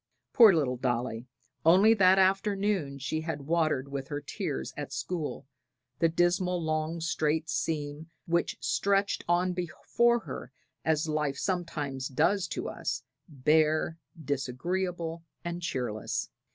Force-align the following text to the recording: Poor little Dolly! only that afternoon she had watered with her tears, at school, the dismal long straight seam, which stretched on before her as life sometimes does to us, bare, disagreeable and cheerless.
Poor 0.33 0.51
little 0.51 0.77
Dolly! 0.77 1.27
only 1.63 1.93
that 1.93 2.17
afternoon 2.17 2.97
she 2.97 3.21
had 3.21 3.45
watered 3.45 3.87
with 3.91 4.07
her 4.07 4.19
tears, 4.19 4.73
at 4.75 4.91
school, 4.91 5.45
the 5.99 6.09
dismal 6.09 6.59
long 6.59 6.99
straight 6.99 7.47
seam, 7.51 8.09
which 8.25 8.57
stretched 8.59 9.23
on 9.29 9.53
before 9.53 10.21
her 10.21 10.51
as 10.83 11.07
life 11.07 11.37
sometimes 11.37 12.07
does 12.07 12.47
to 12.47 12.67
us, 12.67 13.03
bare, 13.29 13.99
disagreeable 14.25 15.21
and 15.45 15.61
cheerless. 15.61 16.31